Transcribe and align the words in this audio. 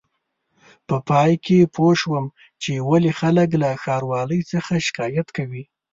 په 0.87 0.95
پای 1.09 1.31
کې 1.45 1.71
پوه 1.75 1.93
شوم 2.01 2.25
چې 2.61 2.71
ولې 2.89 3.11
خلک 3.19 3.49
له 3.61 3.69
ښاروالۍ 3.83 4.41
څخه 4.51 4.73
شکایت 4.87 5.27
کوي. 5.37 5.63